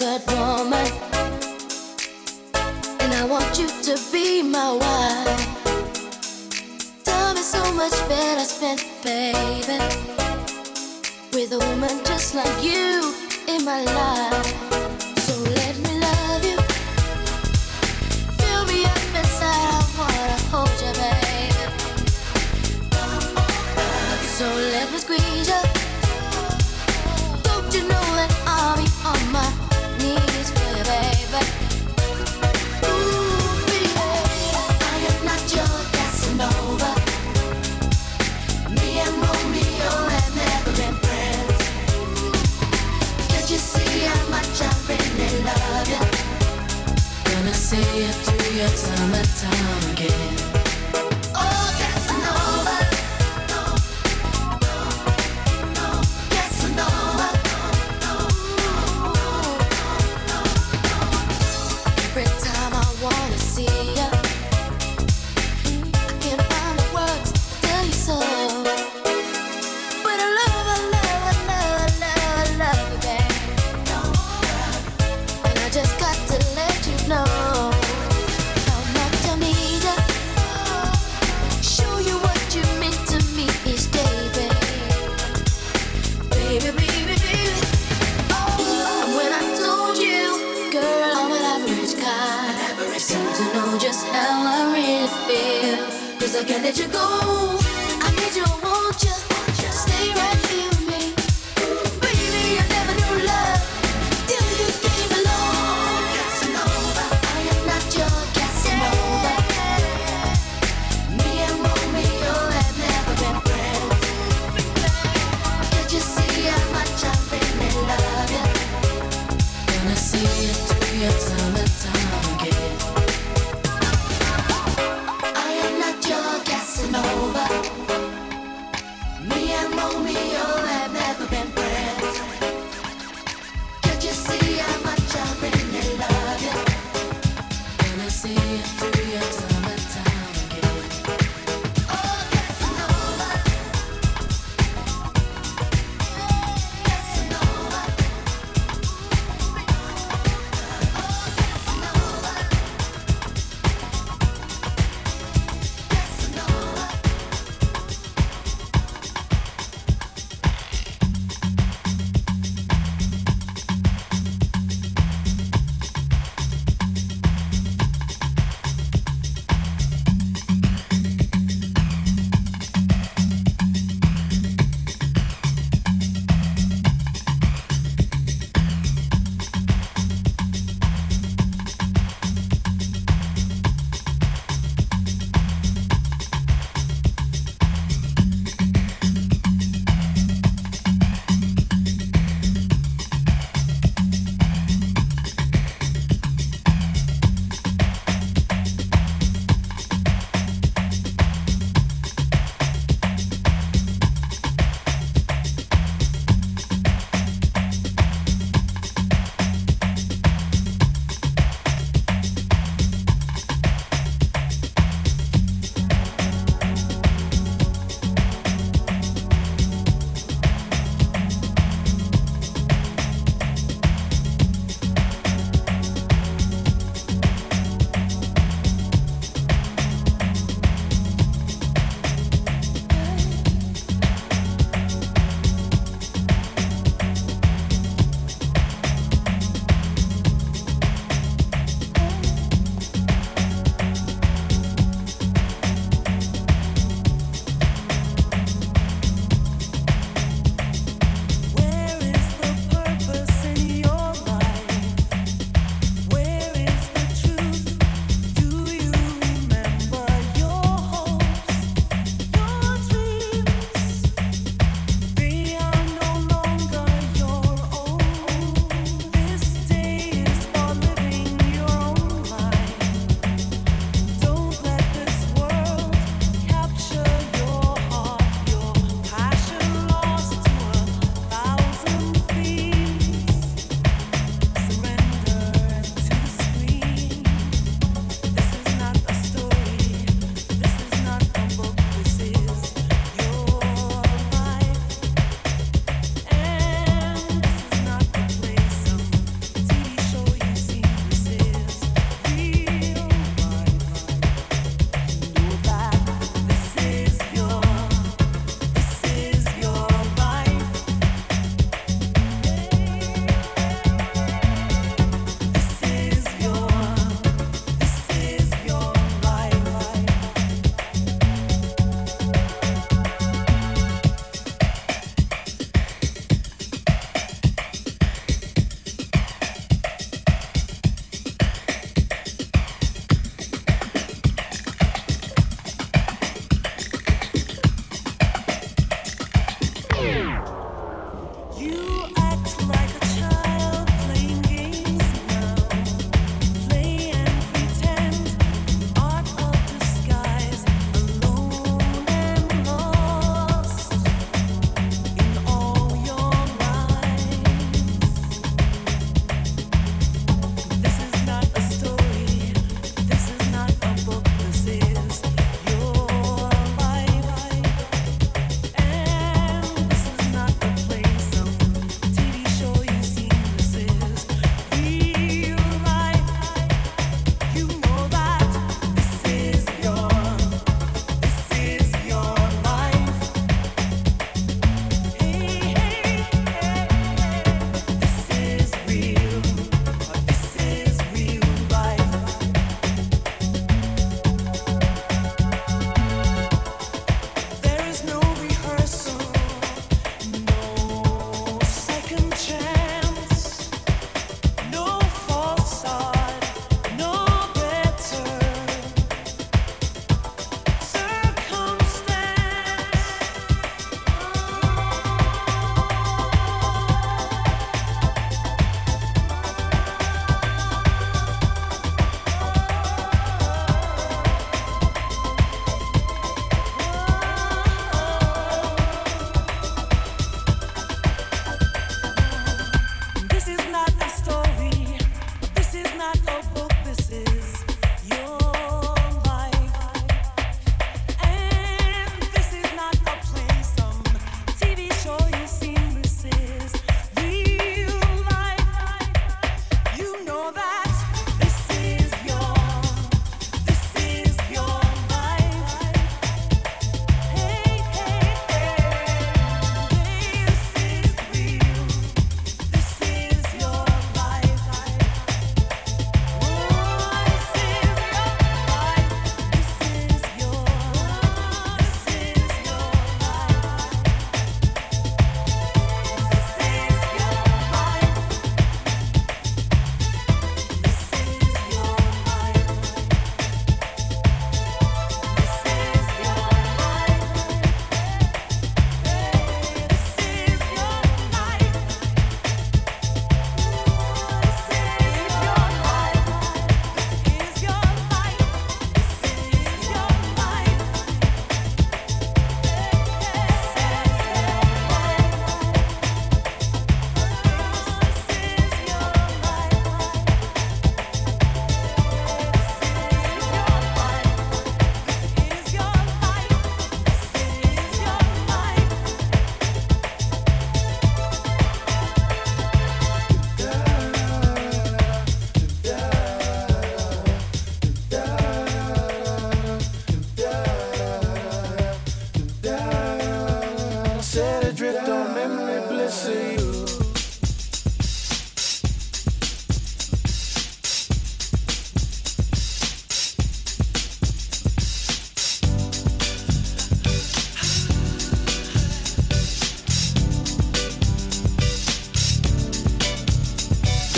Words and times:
good 0.00 0.39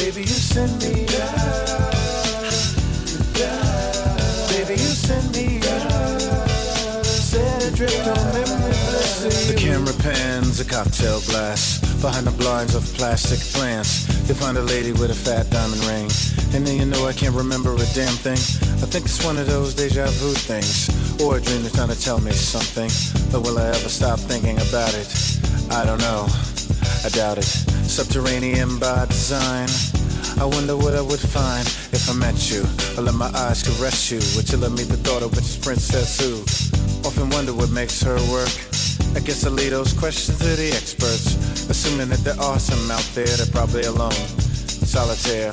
Baby, 0.02 0.22
you 0.22 0.26
send 0.26 0.82
me 0.82 1.06
Baby, 4.50 4.72
you 4.72 4.90
send 4.98 5.30
me 5.30 5.60
Set 7.06 7.62
adrift 7.68 8.08
on 8.08 8.18
memory 8.34 8.74
The 9.46 9.54
camera 9.56 9.94
pans 10.02 10.58
a 10.58 10.64
cocktail 10.64 11.20
glass. 11.30 11.78
Behind 12.02 12.26
the 12.26 12.32
blinds 12.32 12.74
of 12.74 12.82
plastic 12.94 13.38
plants 13.54 14.28
You 14.28 14.34
find 14.34 14.58
a 14.58 14.62
lady 14.62 14.90
with 14.90 15.12
a 15.12 15.14
fat 15.14 15.48
diamond 15.50 15.84
ring. 15.84 16.10
And 16.52 16.66
then 16.66 16.80
you 16.80 16.84
know 16.84 17.06
I 17.06 17.12
can't 17.12 17.36
remember 17.36 17.72
a 17.76 17.86
damn 17.94 18.18
thing. 18.26 18.42
I 18.82 18.86
think 18.90 19.04
it's 19.04 19.24
one 19.24 19.38
of 19.38 19.46
those 19.46 19.72
deja 19.72 20.06
vu 20.18 20.32
things. 20.34 20.90
Or 21.22 21.36
a 21.36 21.40
dream 21.40 21.62
that's 21.62 21.76
trying 21.76 21.90
to 21.90 22.00
tell 22.00 22.20
me 22.20 22.32
something. 22.32 22.90
But 23.30 23.46
will 23.46 23.56
I 23.56 23.68
ever 23.68 23.88
stop 23.88 24.18
thinking 24.18 24.56
about 24.56 24.94
it? 24.94 25.06
I 25.70 25.86
don't 25.86 26.00
know, 26.00 26.26
I 27.04 27.08
doubt 27.10 27.38
it 27.38 27.71
Subterranean 27.92 28.78
by 28.78 29.04
design. 29.04 29.68
I 30.40 30.46
wonder 30.46 30.78
what 30.78 30.94
I 30.94 31.02
would 31.02 31.20
find 31.20 31.66
if 31.92 32.08
I 32.08 32.14
met 32.14 32.50
you. 32.50 32.64
I 32.96 33.02
let 33.02 33.14
my 33.14 33.30
eyes 33.34 33.62
caress 33.62 34.10
you. 34.10 34.16
Would 34.34 34.50
you 34.50 34.56
let 34.56 34.72
me 34.72 34.84
the 34.84 34.96
daughter, 34.96 35.28
which 35.28 35.44
is 35.44 35.58
Princess 35.58 36.18
who 36.18 36.40
Often 37.06 37.28
wonder 37.28 37.52
what 37.52 37.70
makes 37.70 38.00
her 38.00 38.16
work? 38.32 38.48
I 39.14 39.20
guess 39.20 39.44
I 39.44 39.50
leave 39.50 39.72
those 39.72 39.92
questions 39.92 40.38
to 40.38 40.56
the 40.56 40.72
experts 40.72 41.36
Assuming 41.68 42.08
that 42.08 42.24
there 42.24 42.40
are 42.40 42.58
some 42.58 42.90
out 42.90 43.06
there 43.12 43.26
They're 43.26 43.52
probably 43.52 43.82
alone. 43.82 44.16
Solitaire 44.88 45.52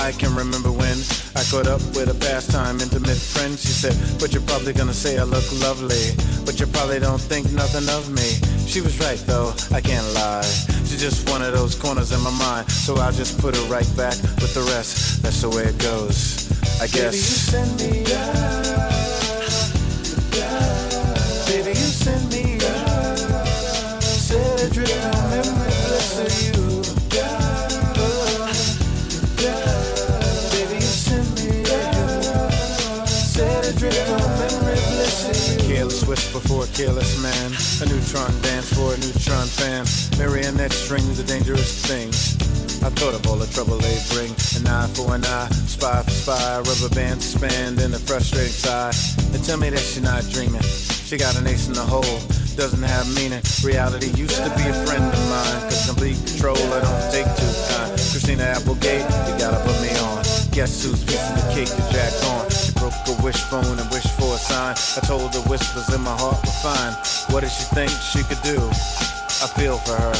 I 0.00 0.12
can 0.12 0.34
remember 0.34 0.72
when 0.72 0.96
I 1.36 1.44
caught 1.50 1.66
up 1.66 1.80
with 1.94 2.08
a 2.08 2.14
pastime 2.14 2.80
intimate 2.80 3.18
friend. 3.18 3.58
She 3.58 3.68
said 3.68 3.94
but 4.18 4.32
you're 4.32 4.42
probably 4.42 4.72
gonna 4.72 4.94
say 4.94 5.18
I 5.18 5.24
look 5.24 5.44
lovely 5.60 6.16
But 6.46 6.58
you 6.58 6.66
probably 6.66 7.00
don't 7.00 7.20
think 7.20 7.52
nothing 7.52 7.86
of 7.90 8.10
me. 8.10 8.40
She 8.66 8.80
was 8.80 8.98
right 9.00 9.22
though, 9.26 9.52
I 9.70 9.80
can't 9.80 10.06
lie. 10.14 10.42
She's 10.88 11.00
just 11.00 11.28
one 11.28 11.42
of 11.42 11.52
those 11.52 11.74
corners 11.74 12.12
in 12.12 12.20
my 12.20 12.30
mind 12.30 12.70
So 12.70 12.96
I'll 12.96 13.12
just 13.12 13.38
put 13.38 13.54
her 13.54 13.64
right 13.68 13.88
back 13.96 14.16
with 14.40 14.54
the 14.54 14.62
rest. 14.72 15.22
That's 15.22 15.42
the 15.42 15.50
way 15.50 15.64
it 15.64 15.78
goes 15.78 16.50
I 16.80 16.86
guess 16.86 17.12
Baby, 17.12 17.16
you 17.16 17.38
send 17.52 17.70
me 17.80 18.04
Baby, 18.04 18.99
For 36.30 36.62
a 36.62 36.66
careless 36.68 37.20
man. 37.20 37.50
A 37.82 37.90
neutron 37.90 38.30
dance 38.40 38.72
for 38.72 38.94
a 38.94 38.98
neutron 39.02 39.50
fan. 39.50 39.82
Marionette 40.16 40.72
strings 40.72 41.18
are 41.18 41.26
dangerous 41.26 41.84
things. 41.84 42.38
I 42.82 42.88
thought 42.90 43.14
of 43.14 43.26
all 43.26 43.34
the 43.34 43.50
trouble 43.50 43.78
they 43.78 43.98
bring. 44.14 44.30
An 44.54 44.66
eye 44.66 44.86
for 44.94 45.12
an 45.14 45.24
eye, 45.26 45.48
spy 45.66 46.02
for 46.02 46.10
spy. 46.10 46.62
Rubber 46.62 46.94
band 46.94 47.20
to 47.20 47.26
spand 47.26 47.80
in 47.80 47.92
a 47.92 47.98
frustrating 47.98 48.54
sigh. 48.54 48.94
They 49.34 49.42
tell 49.42 49.58
me 49.58 49.70
that 49.70 49.80
she's 49.80 50.02
not 50.02 50.22
dreaming. 50.30 50.62
She 50.62 51.18
got 51.18 51.36
an 51.36 51.48
ace 51.48 51.66
in 51.66 51.74
the 51.74 51.82
hole. 51.82 52.22
Doesn't 52.54 52.82
have 52.82 53.10
meaning. 53.16 53.42
Reality 53.66 54.14
used 54.14 54.38
to 54.38 54.50
be 54.54 54.64
a 54.70 54.76
friend 54.86 55.02
of 55.02 55.22
mine. 55.28 55.60
Cause 55.66 55.86
complete 55.86 56.16
control 56.30 56.62
I 56.72 56.78
don't 56.78 57.04
take 57.10 57.26
too 57.36 57.52
kind. 57.74 57.90
Christina 57.98 58.54
Applegate, 58.54 59.02
you 59.02 59.34
gotta 59.34 59.58
put 59.66 59.76
me 59.82 59.90
on. 59.98 60.22
Guess 60.54 60.86
who's 60.86 61.02
piece 61.02 61.26
the 61.34 61.42
cake 61.52 61.74
is 61.74 61.88
Jack 61.90 62.14
on 62.30 62.79
a 63.08 63.22
wishbone 63.22 63.78
and 63.78 63.88
wish 63.90 64.06
for 64.18 64.34
a 64.34 64.38
sign. 64.38 64.74
I 64.96 65.00
told 65.06 65.34
her 65.34 65.42
whispers 65.48 65.92
in 65.94 66.00
my 66.00 66.16
heart 66.16 66.40
were 66.44 66.60
fine. 66.60 66.92
What 67.32 67.40
did 67.40 67.52
she 67.52 67.64
think 67.74 67.90
she 67.90 68.22
could 68.24 68.42
do? 68.42 68.58
I 69.42 69.46
feel 69.56 69.78
for 69.78 69.96
her. 69.96 70.14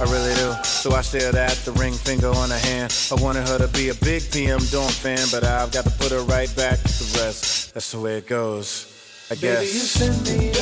I 0.00 0.04
really 0.04 0.34
do. 0.34 0.54
So 0.62 0.92
I 0.92 1.00
stared 1.00 1.34
at 1.34 1.56
the 1.64 1.72
ring 1.72 1.92
finger 1.92 2.28
on 2.28 2.50
her 2.50 2.58
hand. 2.58 2.94
I 3.10 3.20
wanted 3.20 3.48
her 3.48 3.58
to 3.58 3.68
be 3.68 3.88
a 3.88 3.94
big 3.94 4.30
PM 4.30 4.60
Dawn 4.70 4.90
fan 4.90 5.26
but 5.30 5.44
I've 5.44 5.72
got 5.72 5.84
to 5.84 5.90
put 5.90 6.12
her 6.12 6.22
right 6.22 6.54
back 6.56 6.78
to 6.78 7.04
the 7.04 7.20
rest. 7.20 7.74
That's 7.74 7.90
the 7.92 8.00
way 8.00 8.18
it 8.18 8.26
goes 8.26 8.86
I 9.30 9.34
guess 9.34 9.58
Baby, 9.58 9.72
you 9.72 9.80
send 9.80 10.24
me 10.24 10.52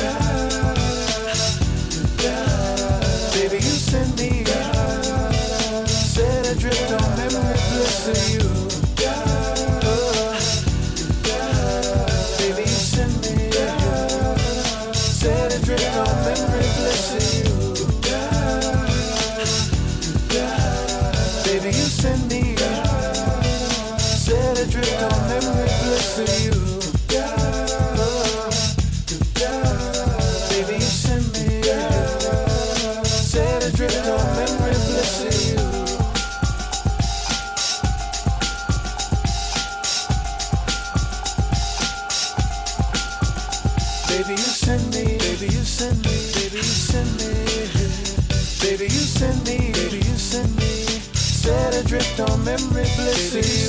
adrift 52.57 52.97
on 52.99 53.66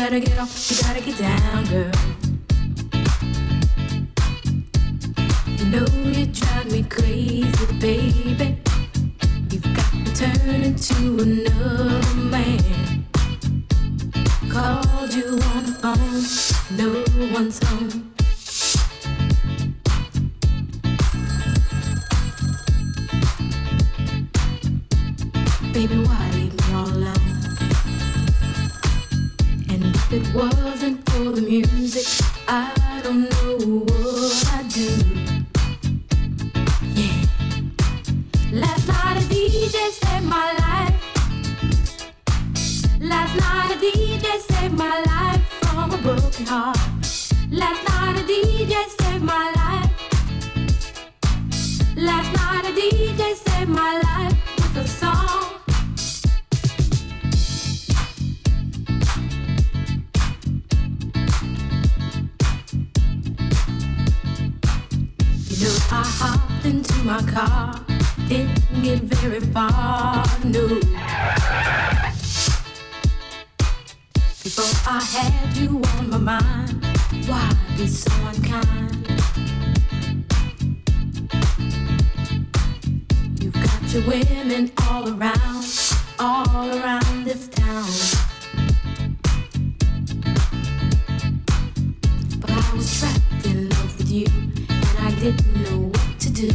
gotta 0.00 0.18
get 0.20 0.38
off, 0.38 0.56
all 84.88 85.08
around, 85.08 85.64
all 86.18 86.68
around 86.78 87.24
this 87.24 87.48
town. 87.48 87.88
But 92.38 92.50
I 92.50 92.72
was 92.74 92.98
trapped 92.98 93.46
in 93.46 93.68
love 93.68 93.98
with 93.98 94.10
you, 94.10 94.26
and 94.68 94.98
I 95.00 95.10
didn't 95.20 95.62
know 95.62 95.78
what 95.94 96.20
to 96.20 96.30
do. 96.30 96.50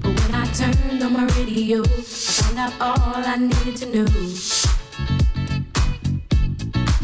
But 0.00 0.12
when 0.20 0.34
I 0.34 0.46
turned 0.52 1.02
on 1.02 1.12
my 1.12 1.26
radio, 1.36 1.82
I 1.82 2.02
found 2.02 2.58
out 2.58 2.72
all 2.80 3.24
I 3.24 3.36
needed 3.36 3.76
to 3.76 3.86
know. 3.94 4.06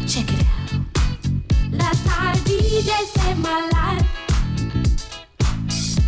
Check 0.07 0.27
it 0.33 0.45
out. 0.45 0.71
Last 1.71 2.05
night 2.05 2.37
a 2.37 2.41
DJ 2.43 2.89
saved 3.05 3.39
my 3.39 3.69
life. 3.69 4.20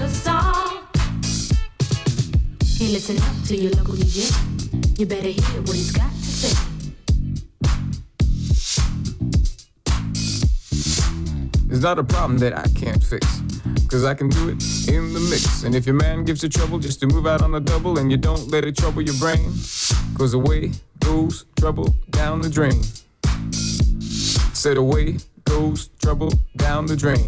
a 0.00 0.08
song. 0.08 0.86
Hey, 2.78 2.88
listen 2.88 3.16
up 3.18 3.46
to 3.46 3.56
your 3.56 3.70
local 3.72 3.94
DJ. 3.94 4.98
You 4.98 5.06
better 5.06 5.28
hear 5.28 5.60
what 5.62 5.76
he's 5.76 5.92
got 5.92 6.10
to 6.10 6.24
say. 6.24 6.56
It's 11.70 11.82
not 11.82 11.98
a 11.98 12.04
problem 12.04 12.38
that 12.38 12.56
I 12.56 12.66
can't 12.78 13.02
fix. 13.02 13.26
Cause 13.88 14.04
I 14.04 14.14
can 14.14 14.28
do 14.28 14.48
it 14.48 14.88
in 14.88 15.12
the 15.12 15.20
mix. 15.30 15.62
And 15.62 15.74
if 15.74 15.86
your 15.86 15.94
man 15.94 16.24
gives 16.24 16.42
you 16.42 16.48
trouble 16.48 16.80
just 16.80 16.98
to 17.00 17.06
move 17.06 17.26
out 17.26 17.42
on 17.42 17.52
the 17.52 17.60
double 17.60 17.98
and 17.98 18.10
you 18.10 18.16
don't 18.16 18.50
let 18.50 18.64
it 18.64 18.76
trouble 18.76 19.02
your 19.02 19.14
brain, 19.18 19.52
cause 20.16 20.34
away 20.34 20.72
goes 20.98 21.44
trouble 21.56 21.94
down 22.10 22.40
the 22.40 22.50
drain. 22.50 22.82
Said 24.52 24.76
away 24.78 25.18
goes 25.44 25.88
trouble 26.02 26.32
down 26.56 26.86
the 26.86 26.96
drain. 26.96 27.26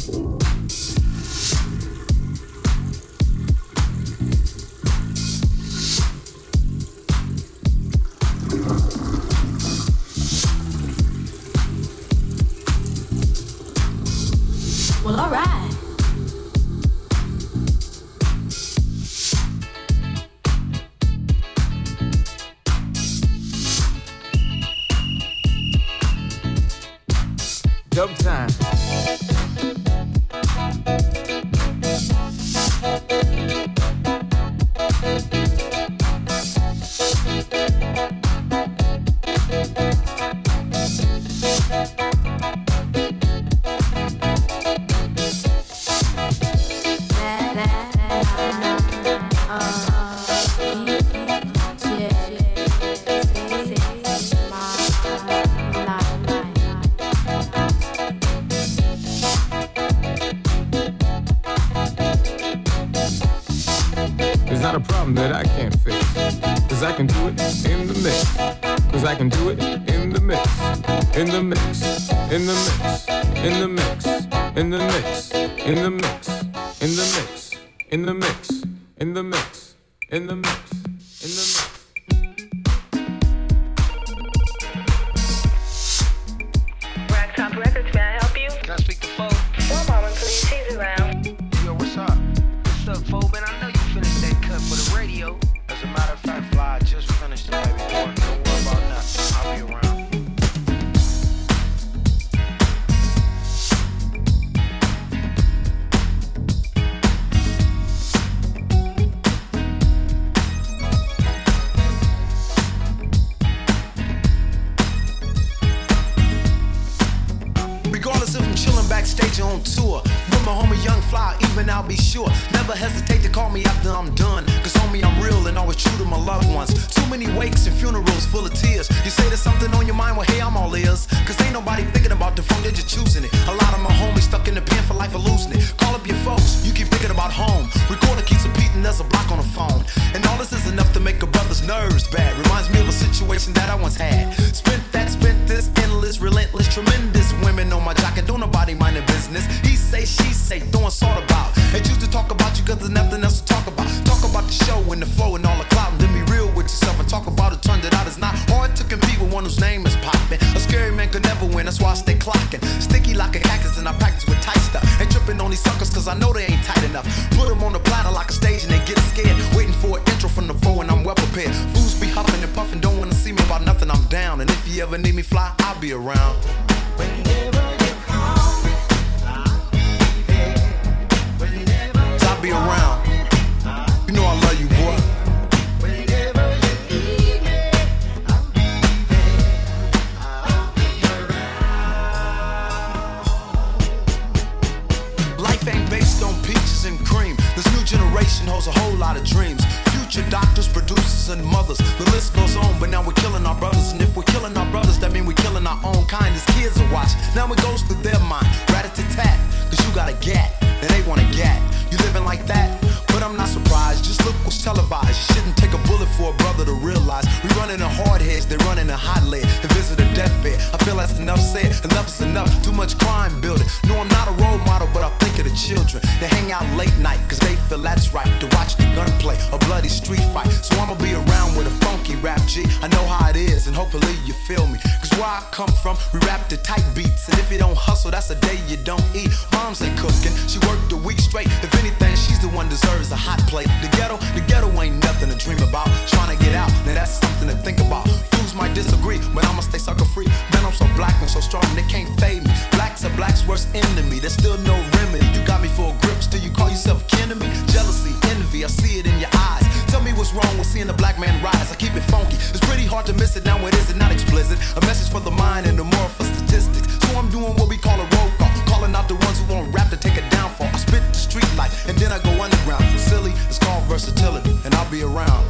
no 254.65 254.77
remedy. 254.97 255.27
You 255.37 255.45
got 255.47 255.61
me 255.63 255.69
for 255.69 255.93
a 255.93 255.97
grip, 256.01 256.23
still 256.23 256.41
you 256.41 256.51
call 256.51 256.71
yourself 256.71 257.07
kin 257.09 257.29
to 257.29 257.35
me. 257.35 257.49
Jealousy, 257.69 258.15
envy, 258.31 258.65
I 258.65 258.69
see 258.69 258.99
it 258.99 259.07
in 259.07 259.19
your 259.19 259.31
eyes. 259.35 259.65
Tell 259.87 260.01
me 260.03 260.13
what's 260.13 260.33
wrong 260.33 260.57
with 260.59 260.67
seeing 260.67 260.89
a 260.89 260.93
black 260.93 261.19
man 261.19 261.43
rise. 261.43 261.71
I 261.71 261.77
keep 261.77 261.95
it 261.95 262.05
funky. 262.13 262.37
It's 262.37 262.61
pretty 262.61 262.85
hard 262.85 263.07
to 263.07 263.13
miss 263.15 263.37
it. 263.37 263.45
Now 263.45 263.59
it 263.67 263.75
isn't 263.75 263.99
not 263.99 264.13
explicit. 264.13 264.59
A 264.77 264.81
message 264.87 265.11
for 265.11 265.21
the 265.21 265.31
mind 265.31 265.67
and 265.67 265.79
the 265.79 265.85
moral 265.85 266.09
for 266.09 266.25
statistics. 266.25 266.87
So 267.07 267.19
I'm 267.19 267.29
doing 267.31 267.55
what 267.57 267.69
we 267.69 267.77
call 267.77 267.99
a 268.01 268.09
roll 268.17 268.31
call. 268.39 268.51
Calling 268.67 268.95
out 268.95 269.09
the 269.09 269.15
ones 269.15 269.41
who 269.41 269.53
won't 269.53 269.75
rap 269.75 269.91
to 269.91 269.97
take 269.97 270.17
a 270.17 270.29
downfall. 270.31 270.69
I 270.73 270.79
spit 270.79 271.03
the 271.13 271.15
street 271.15 271.51
life 271.57 271.89
and 271.89 271.97
then 271.99 272.13
I 272.13 272.19
go 272.19 272.31
underground. 272.43 272.85
It's 272.95 273.03
silly, 273.03 273.33
it's 273.49 273.59
called 273.59 273.85
versatility, 273.85 274.57
and 274.65 274.75
I'll 274.75 274.91
be 274.91 275.03
around. 275.03 275.47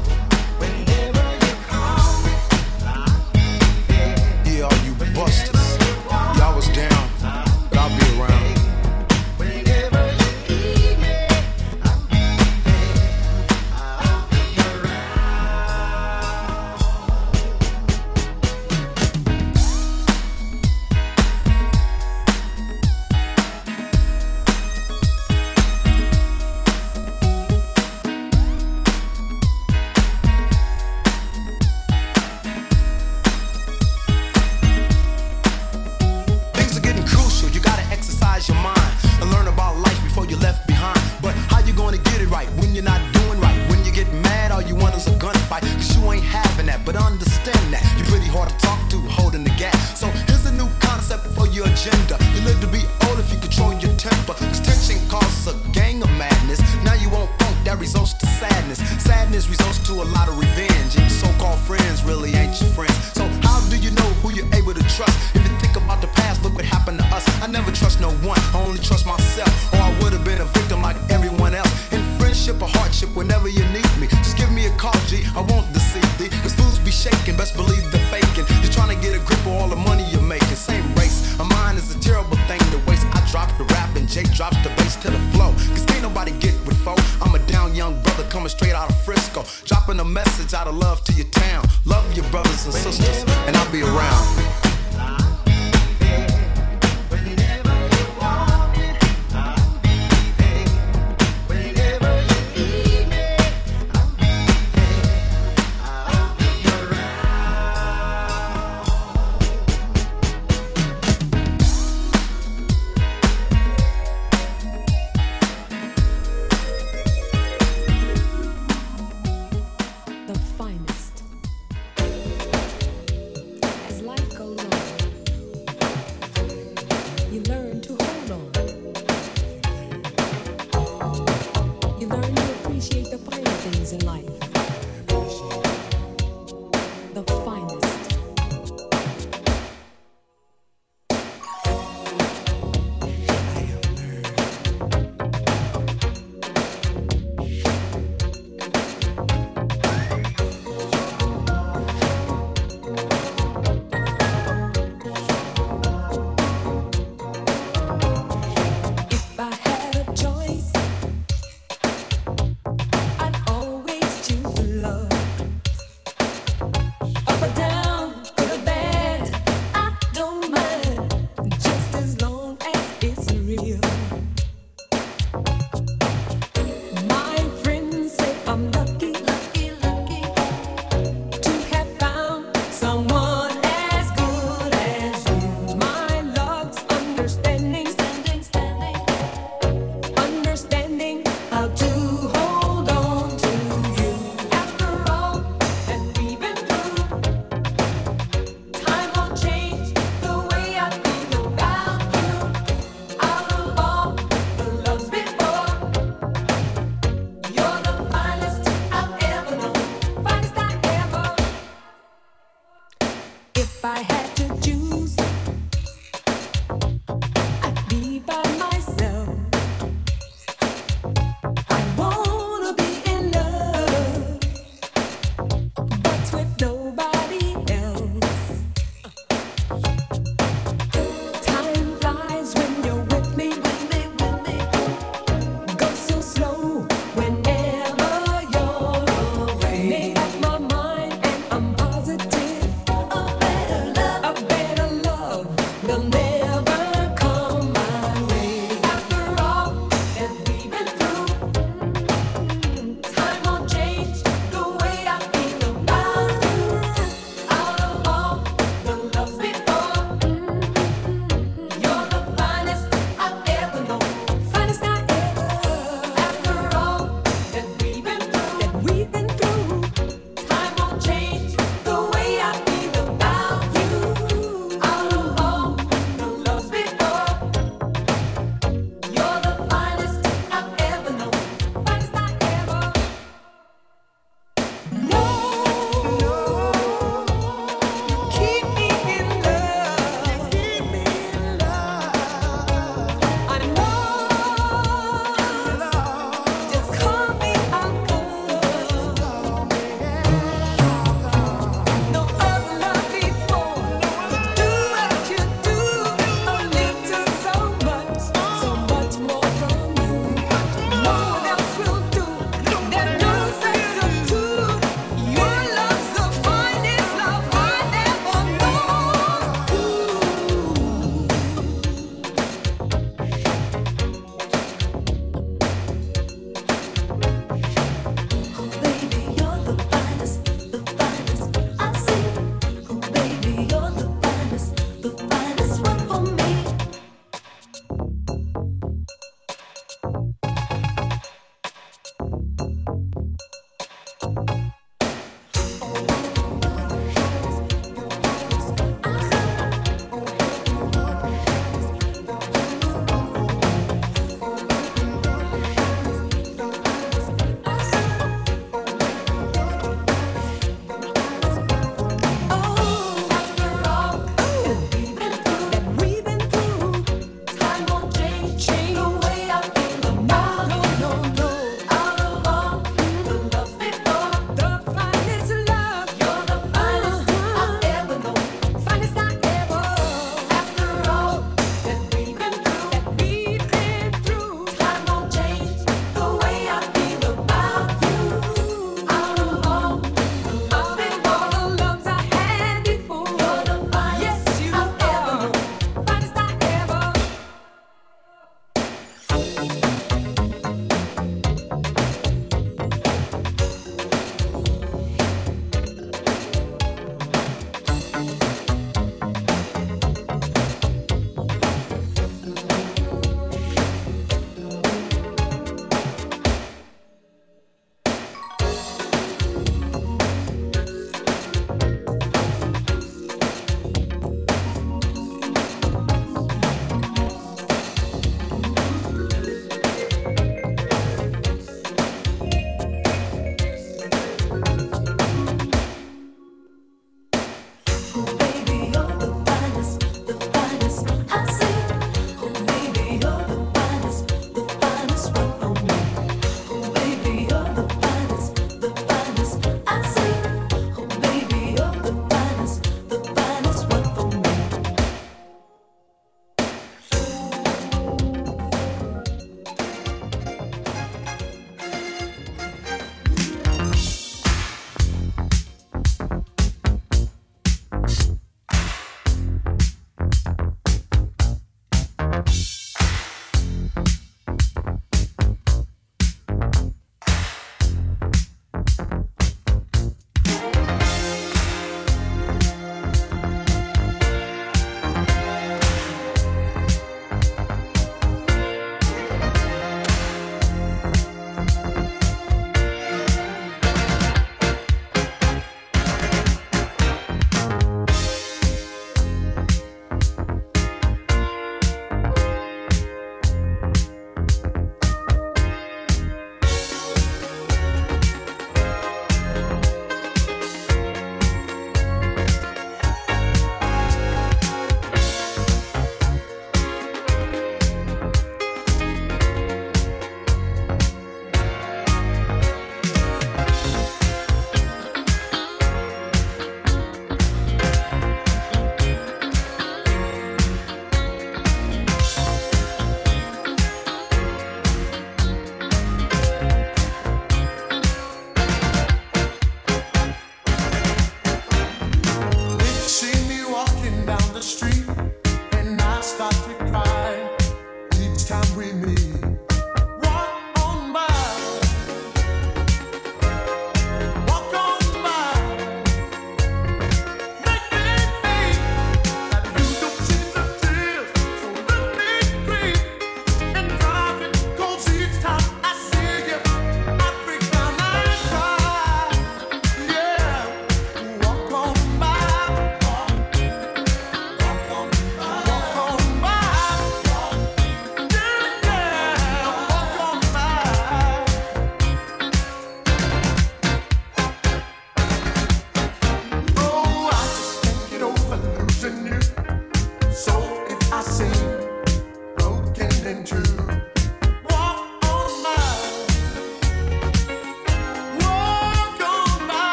Yeah, 4.44 4.68
all 4.68 4.78
you 4.84 4.94
busters, 5.14 5.78
y'all 6.38 6.54
was 6.54 6.68
down. 6.68 7.05